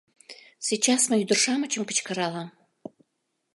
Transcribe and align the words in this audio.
Сейчас 0.67 1.01
мый 1.09 1.21
ӱдыр-шамычым 1.23 1.83
кычкыралам. 1.85 2.49